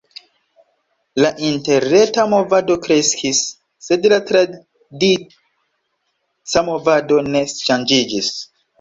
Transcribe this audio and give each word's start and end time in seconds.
La 1.23 1.29
interreta 1.49 2.25
movado 2.31 2.79
kreskis, 2.89 3.43
sed 3.91 4.09
la 4.15 4.21
tradica 4.33 6.67
movado 6.75 7.25
ne 7.33 7.49
ŝanĝiĝis. 7.57 8.37